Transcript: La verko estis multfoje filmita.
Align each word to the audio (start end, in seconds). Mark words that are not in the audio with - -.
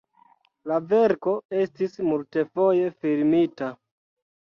La 0.71 0.79
verko 0.93 1.35
estis 1.59 2.01
multfoje 2.09 2.91
filmita. 3.07 3.73